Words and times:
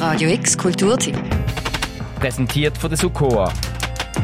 Radio 0.00 0.30
X 0.30 0.56
Kulturtipp. 0.56 1.14
Präsentiert 2.18 2.78
von 2.78 2.88
der 2.88 2.96
Sukoa. 2.96 3.52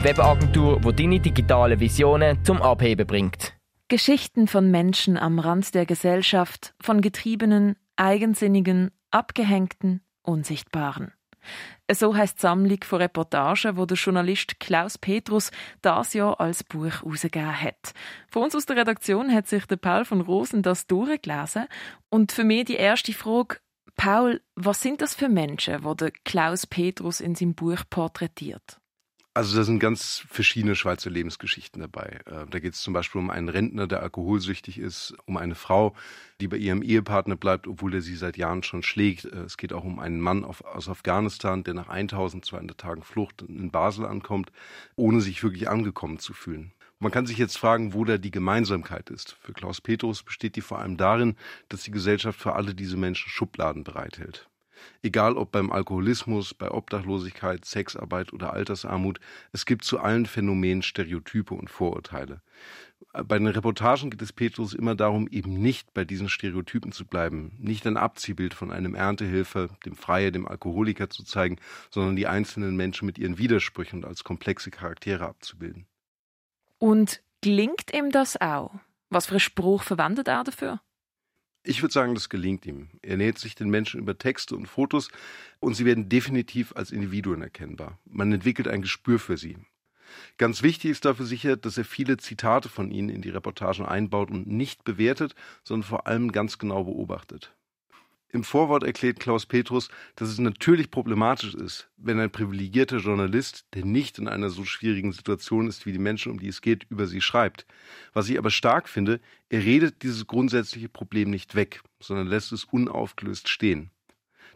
Webagentur, 0.00 0.80
die 0.80 0.96
deine 0.96 1.20
digitale 1.20 1.78
Visionen 1.78 2.42
zum 2.46 2.62
Abheben 2.62 3.06
bringt. 3.06 3.52
Geschichten 3.88 4.48
von 4.48 4.70
Menschen 4.70 5.18
am 5.18 5.38
Rand 5.38 5.74
der 5.74 5.84
Gesellschaft, 5.84 6.74
von 6.80 7.02
Getriebenen, 7.02 7.76
Eigensinnigen, 7.96 8.90
Abgehängten, 9.10 10.00
Unsichtbaren. 10.22 11.12
So 11.92 12.16
heißt 12.16 12.38
die 12.38 12.40
Sammlung 12.40 12.78
von 12.82 13.02
Reportagen, 13.02 13.76
wo 13.76 13.84
der 13.84 13.98
Journalist 13.98 14.58
Klaus 14.58 14.96
Petrus 14.96 15.50
das 15.82 16.14
Jahr 16.14 16.40
als 16.40 16.64
Buch 16.64 16.86
herausgegeben 16.86 17.60
hat. 17.60 17.92
Von 18.28 18.44
uns 18.44 18.56
aus 18.56 18.64
der 18.64 18.76
Redaktion 18.76 19.30
hat 19.30 19.46
sich 19.46 19.66
der 19.66 19.76
Paul 19.76 20.06
von 20.06 20.22
Rosen 20.22 20.62
das 20.62 20.86
durchgelesen. 20.86 21.66
Und 22.08 22.32
für 22.32 22.44
mich 22.44 22.64
die 22.64 22.76
erste 22.76 23.12
Frage, 23.12 23.58
Paul, 23.96 24.40
was 24.54 24.82
sind 24.82 25.00
das 25.00 25.14
für 25.14 25.28
Menschen, 25.28 25.82
die 25.82 26.10
Klaus 26.24 26.66
Petrus 26.66 27.20
in 27.20 27.34
seinem 27.34 27.54
Buch 27.54 27.82
porträtiert? 27.88 28.78
Also 29.36 29.54
da 29.54 29.64
sind 29.64 29.80
ganz 29.80 30.24
verschiedene 30.30 30.74
Schweizer 30.74 31.10
Lebensgeschichten 31.10 31.82
dabei. 31.82 32.20
Äh, 32.24 32.46
da 32.48 32.58
geht 32.58 32.72
es 32.72 32.80
zum 32.80 32.94
Beispiel 32.94 33.18
um 33.18 33.28
einen 33.28 33.50
Rentner, 33.50 33.86
der 33.86 34.02
alkoholsüchtig 34.02 34.78
ist, 34.78 35.14
um 35.26 35.36
eine 35.36 35.54
Frau, 35.54 35.94
die 36.40 36.48
bei 36.48 36.56
ihrem 36.56 36.80
Ehepartner 36.82 37.36
bleibt, 37.36 37.68
obwohl 37.68 37.92
er 37.92 38.00
sie 38.00 38.16
seit 38.16 38.38
Jahren 38.38 38.62
schon 38.62 38.82
schlägt. 38.82 39.26
Äh, 39.26 39.40
es 39.40 39.58
geht 39.58 39.74
auch 39.74 39.84
um 39.84 39.98
einen 39.98 40.22
Mann 40.22 40.42
aus 40.42 40.88
Afghanistan, 40.88 41.64
der 41.64 41.74
nach 41.74 41.90
1200 41.90 42.78
Tagen 42.78 43.02
Flucht 43.02 43.42
in 43.42 43.70
Basel 43.70 44.06
ankommt, 44.06 44.52
ohne 44.94 45.20
sich 45.20 45.42
wirklich 45.42 45.68
angekommen 45.68 46.18
zu 46.18 46.32
fühlen. 46.32 46.72
Man 46.98 47.12
kann 47.12 47.26
sich 47.26 47.36
jetzt 47.36 47.58
fragen, 47.58 47.92
wo 47.92 48.06
da 48.06 48.16
die 48.16 48.30
Gemeinsamkeit 48.30 49.10
ist. 49.10 49.36
Für 49.40 49.52
Klaus 49.52 49.82
Petrus 49.82 50.22
besteht 50.22 50.56
die 50.56 50.62
vor 50.62 50.78
allem 50.78 50.96
darin, 50.96 51.36
dass 51.68 51.82
die 51.82 51.90
Gesellschaft 51.90 52.40
für 52.40 52.54
alle 52.54 52.74
diese 52.74 52.96
Menschen 52.96 53.28
Schubladen 53.28 53.84
bereithält. 53.84 54.48
Egal 55.02 55.36
ob 55.36 55.52
beim 55.52 55.70
Alkoholismus, 55.70 56.54
bei 56.54 56.70
Obdachlosigkeit, 56.70 57.66
Sexarbeit 57.66 58.32
oder 58.32 58.54
Altersarmut, 58.54 59.20
es 59.52 59.66
gibt 59.66 59.84
zu 59.84 59.98
allen 60.00 60.24
Phänomenen 60.24 60.82
Stereotype 60.82 61.54
und 61.54 61.68
Vorurteile. 61.70 62.40
Bei 63.12 63.38
den 63.38 63.46
Reportagen 63.46 64.10
geht 64.10 64.22
es 64.22 64.32
Petrus 64.32 64.72
immer 64.72 64.94
darum, 64.94 65.28
eben 65.28 65.60
nicht 65.60 65.92
bei 65.92 66.04
diesen 66.04 66.30
Stereotypen 66.30 66.92
zu 66.92 67.06
bleiben, 67.06 67.52
nicht 67.58 67.86
ein 67.86 67.98
Abziehbild 67.98 68.54
von 68.54 68.70
einem 68.70 68.94
Erntehilfe, 68.94 69.68
dem 69.84 69.96
Freier, 69.96 70.30
dem 70.30 70.48
Alkoholiker 70.48 71.10
zu 71.10 71.24
zeigen, 71.24 71.58
sondern 71.90 72.16
die 72.16 72.26
einzelnen 72.26 72.76
Menschen 72.76 73.04
mit 73.04 73.18
ihren 73.18 73.36
Widersprüchen 73.36 74.04
als 74.04 74.24
komplexe 74.24 74.70
Charaktere 74.70 75.26
abzubilden. 75.26 75.86
Und 76.78 77.22
gelingt 77.40 77.92
ihm 77.94 78.10
das 78.10 78.40
auch? 78.40 78.72
Was 79.08 79.26
für 79.26 79.32
einen 79.32 79.40
Spruch 79.40 79.82
verwendet 79.82 80.28
er 80.28 80.44
dafür? 80.44 80.80
Ich 81.62 81.82
würde 81.82 81.92
sagen, 81.92 82.14
das 82.14 82.28
gelingt 82.28 82.64
ihm. 82.64 82.90
Er 83.02 83.16
nähert 83.16 83.38
sich 83.38 83.56
den 83.56 83.68
Menschen 83.70 83.98
über 83.98 84.16
Texte 84.16 84.54
und 84.54 84.66
Fotos 84.66 85.08
und 85.58 85.74
sie 85.74 85.84
werden 85.84 86.08
definitiv 86.08 86.72
als 86.76 86.92
Individuen 86.92 87.42
erkennbar. 87.42 87.98
Man 88.04 88.30
entwickelt 88.32 88.68
ein 88.68 88.82
Gespür 88.82 89.18
für 89.18 89.36
sie. 89.36 89.56
Ganz 90.38 90.62
wichtig 90.62 90.92
ist 90.92 91.04
dafür 91.04 91.26
sicher, 91.26 91.56
dass 91.56 91.76
er 91.76 91.84
viele 91.84 92.18
Zitate 92.18 92.68
von 92.68 92.90
ihnen 92.90 93.08
in 93.08 93.20
die 93.22 93.30
Reportagen 93.30 93.84
einbaut 93.84 94.30
und 94.30 94.46
nicht 94.46 94.84
bewertet, 94.84 95.34
sondern 95.64 95.88
vor 95.88 96.06
allem 96.06 96.30
ganz 96.30 96.58
genau 96.58 96.84
beobachtet. 96.84 97.52
Im 98.28 98.42
Vorwort 98.42 98.82
erklärt 98.82 99.20
Klaus 99.20 99.46
Petrus, 99.46 99.88
dass 100.16 100.28
es 100.28 100.38
natürlich 100.38 100.90
problematisch 100.90 101.54
ist, 101.54 101.88
wenn 101.96 102.18
ein 102.18 102.30
privilegierter 102.30 102.98
Journalist, 102.98 103.66
der 103.72 103.84
nicht 103.84 104.18
in 104.18 104.26
einer 104.26 104.50
so 104.50 104.64
schwierigen 104.64 105.12
Situation 105.12 105.68
ist 105.68 105.86
wie 105.86 105.92
die 105.92 105.98
Menschen, 105.98 106.32
um 106.32 106.40
die 106.40 106.48
es 106.48 106.60
geht, 106.60 106.86
über 106.90 107.06
sie 107.06 107.20
schreibt. 107.20 107.66
Was 108.12 108.28
ich 108.28 108.36
aber 108.36 108.50
stark 108.50 108.88
finde, 108.88 109.20
er 109.48 109.64
redet 109.64 110.02
dieses 110.02 110.26
grundsätzliche 110.26 110.88
Problem 110.88 111.30
nicht 111.30 111.54
weg, 111.54 111.82
sondern 112.00 112.26
lässt 112.26 112.52
es 112.52 112.64
unaufgelöst 112.64 113.48
stehen. 113.48 113.90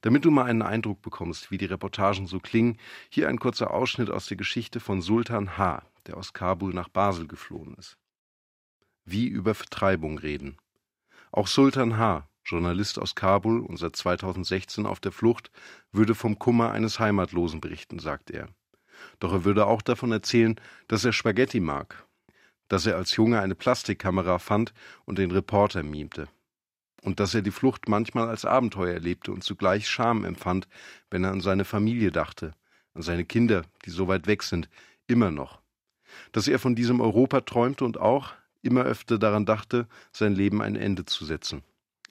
Damit 0.00 0.24
du 0.24 0.30
mal 0.30 0.44
einen 0.44 0.62
Eindruck 0.62 1.02
bekommst, 1.02 1.50
wie 1.50 1.58
die 1.58 1.66
Reportagen 1.66 2.26
so 2.26 2.38
klingen, 2.38 2.78
hier 3.10 3.28
ein 3.28 3.38
kurzer 3.38 3.72
Ausschnitt 3.72 4.10
aus 4.10 4.26
der 4.26 4.36
Geschichte 4.36 4.80
von 4.80 5.02
Sultan 5.02 5.58
H., 5.58 5.82
der 6.06 6.16
aus 6.16 6.32
Kabul 6.32 6.72
nach 6.72 6.88
Basel 6.88 7.26
geflohen 7.26 7.74
ist. 7.74 7.98
Wie 9.04 9.26
über 9.26 9.54
Vertreibung 9.54 10.18
reden. 10.18 10.56
Auch 11.32 11.48
Sultan 11.48 11.98
H., 11.98 12.27
Journalist 12.48 12.98
aus 12.98 13.14
Kabul 13.14 13.60
und 13.60 13.76
seit 13.76 13.94
2016 13.94 14.86
auf 14.86 15.00
der 15.00 15.12
Flucht, 15.12 15.50
würde 15.92 16.14
vom 16.14 16.38
Kummer 16.38 16.70
eines 16.70 16.98
Heimatlosen 16.98 17.60
berichten, 17.60 17.98
sagt 17.98 18.30
er. 18.30 18.48
Doch 19.20 19.32
er 19.32 19.44
würde 19.44 19.66
auch 19.66 19.82
davon 19.82 20.12
erzählen, 20.12 20.56
dass 20.88 21.04
er 21.04 21.12
Spaghetti 21.12 21.60
mag, 21.60 22.06
dass 22.68 22.86
er 22.86 22.96
als 22.96 23.14
Junge 23.16 23.40
eine 23.40 23.54
Plastikkamera 23.54 24.38
fand 24.38 24.72
und 25.04 25.18
den 25.18 25.30
Reporter 25.30 25.82
mimte. 25.82 26.28
Und 27.02 27.20
dass 27.20 27.34
er 27.34 27.42
die 27.42 27.50
Flucht 27.50 27.88
manchmal 27.88 28.28
als 28.28 28.44
Abenteuer 28.44 28.94
erlebte 28.94 29.30
und 29.30 29.44
zugleich 29.44 29.88
Scham 29.88 30.24
empfand, 30.24 30.68
wenn 31.10 31.24
er 31.24 31.30
an 31.30 31.40
seine 31.40 31.64
Familie 31.64 32.10
dachte, 32.10 32.52
an 32.94 33.02
seine 33.02 33.24
Kinder, 33.24 33.62
die 33.84 33.90
so 33.90 34.08
weit 34.08 34.26
weg 34.26 34.42
sind, 34.42 34.68
immer 35.06 35.30
noch. 35.30 35.60
Dass 36.32 36.48
er 36.48 36.58
von 36.58 36.74
diesem 36.74 37.00
Europa 37.00 37.42
träumte 37.42 37.84
und 37.84 38.00
auch 38.00 38.32
immer 38.62 38.82
öfter 38.82 39.18
daran 39.18 39.46
dachte, 39.46 39.86
sein 40.12 40.34
Leben 40.34 40.60
ein 40.60 40.74
Ende 40.74 41.04
zu 41.04 41.24
setzen. 41.24 41.62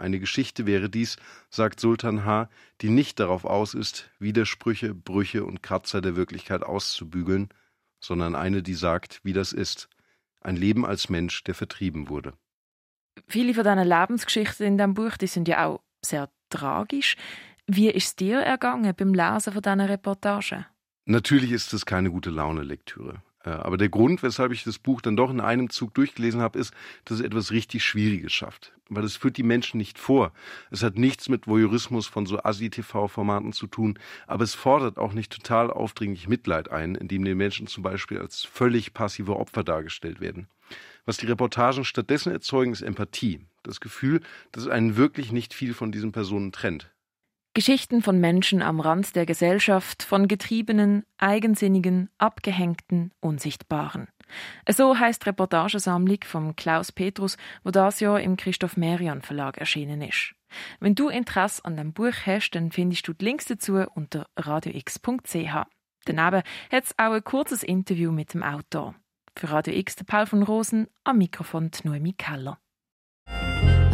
Eine 0.00 0.18
Geschichte 0.18 0.66
wäre 0.66 0.88
dies, 0.88 1.16
sagt 1.50 1.78
Sultan 1.78 2.24
H., 2.24 2.48
die 2.80 2.88
nicht 2.88 3.20
darauf 3.20 3.44
aus 3.44 3.74
ist, 3.74 4.10
Widersprüche, 4.18 4.94
Brüche 4.94 5.44
und 5.44 5.62
Kratzer 5.62 6.00
der 6.00 6.16
Wirklichkeit 6.16 6.62
auszubügeln, 6.62 7.50
sondern 8.00 8.34
eine, 8.34 8.62
die 8.62 8.74
sagt, 8.74 9.20
wie 9.24 9.34
das 9.34 9.52
ist. 9.52 9.88
Ein 10.40 10.56
Leben 10.56 10.86
als 10.86 11.10
Mensch, 11.10 11.44
der 11.44 11.54
vertrieben 11.54 12.08
wurde. 12.08 12.32
Viele 13.28 13.52
von 13.52 13.64
deinen 13.64 13.86
Lebensgeschichten 13.86 14.66
in 14.66 14.78
diesem 14.78 14.94
Buch, 14.94 15.18
die 15.18 15.26
sind 15.26 15.48
ja 15.48 15.66
auch 15.66 15.82
sehr 16.02 16.30
tragisch. 16.48 17.16
Wie 17.66 17.90
ist 17.90 18.06
es 18.06 18.16
dir 18.16 18.40
ergangen 18.40 18.94
beim 18.96 19.12
Lesen 19.12 19.52
von 19.52 19.62
diesen 19.62 19.80
Reportagen? 19.80 20.64
Natürlich 21.04 21.52
ist 21.52 21.74
es 21.74 21.84
keine 21.84 22.10
gute 22.10 22.30
Laune-Lektüre. 22.30 23.22
Äh, 23.44 23.50
aber 23.50 23.76
der 23.76 23.88
Grund, 23.88 24.22
weshalb 24.22 24.52
ich 24.52 24.64
das 24.64 24.78
Buch 24.78 25.00
dann 25.00 25.16
doch 25.16 25.30
in 25.30 25.40
einem 25.40 25.70
Zug 25.70 25.94
durchgelesen 25.94 26.40
habe, 26.40 26.58
ist, 26.58 26.74
dass 27.04 27.18
es 27.18 27.24
etwas 27.24 27.50
richtig 27.50 27.84
Schwieriges 27.84 28.32
schafft. 28.32 28.72
Weil 28.88 29.04
es 29.04 29.16
führt 29.16 29.36
die 29.36 29.42
Menschen 29.42 29.78
nicht 29.78 29.98
vor. 29.98 30.32
Es 30.70 30.82
hat 30.82 30.98
nichts 30.98 31.28
mit 31.28 31.46
Voyeurismus 31.46 32.06
von 32.06 32.26
so 32.26 32.42
Asi-TV-Formaten 32.42 33.52
zu 33.52 33.66
tun, 33.66 33.98
aber 34.26 34.44
es 34.44 34.54
fordert 34.54 34.98
auch 34.98 35.12
nicht 35.12 35.32
total 35.32 35.70
aufdringlich 35.70 36.28
Mitleid 36.28 36.70
ein, 36.70 36.94
indem 36.94 37.24
die 37.24 37.34
Menschen 37.34 37.66
zum 37.66 37.82
Beispiel 37.82 38.18
als 38.18 38.44
völlig 38.44 38.92
passive 38.92 39.36
Opfer 39.36 39.64
dargestellt 39.64 40.20
werden. 40.20 40.48
Was 41.06 41.16
die 41.16 41.26
Reportagen 41.26 41.84
stattdessen 41.84 42.32
erzeugen, 42.32 42.72
ist 42.72 42.82
Empathie. 42.82 43.40
Das 43.62 43.80
Gefühl, 43.80 44.20
dass 44.52 44.68
einen 44.68 44.96
wirklich 44.96 45.32
nicht 45.32 45.54
viel 45.54 45.74
von 45.74 45.92
diesen 45.92 46.12
Personen 46.12 46.52
trennt. 46.52 46.90
Geschichten 47.60 48.00
von 48.00 48.18
Menschen 48.18 48.62
am 48.62 48.80
Rand 48.80 49.14
der 49.14 49.26
Gesellschaft, 49.26 50.02
von 50.02 50.28
Getriebenen, 50.28 51.04
Eigensinnigen, 51.18 52.08
Abgehängten, 52.16 53.12
Unsichtbaren. 53.20 54.08
So 54.66 54.98
heißt 54.98 55.26
Reportagesammlung 55.26 56.20
von 56.24 56.56
Klaus 56.56 56.90
Petrus, 56.90 57.36
wo 57.62 57.70
das 57.70 58.00
Jahr 58.00 58.18
im 58.18 58.38
Christoph 58.38 58.78
Merian 58.78 59.20
Verlag 59.20 59.58
erschienen 59.58 60.00
ist. 60.00 60.32
Wenn 60.78 60.94
du 60.94 61.10
Interesse 61.10 61.62
an 61.66 61.76
dem 61.76 61.92
Buch 61.92 62.14
hast, 62.24 62.52
dann 62.52 62.72
findest 62.72 63.06
du 63.06 63.12
die 63.12 63.26
Links 63.26 63.44
dazu 63.44 63.74
unter 63.94 64.26
radiox.ch. 64.38 65.66
Daneben 66.06 66.42
hat 66.72 66.84
es 66.84 66.98
auch 66.98 67.12
ein 67.12 67.24
kurzes 67.24 67.62
Interview 67.62 68.10
mit 68.10 68.32
dem 68.32 68.42
Autor. 68.42 68.94
Für 69.36 69.50
Radio 69.50 69.74
X 69.74 69.96
der 69.96 70.04
Paul 70.04 70.24
von 70.24 70.42
Rosen, 70.42 70.86
am 71.04 71.18
Mikrofon 71.18 71.70
Noemi 71.84 72.14
Keller. 72.14 72.58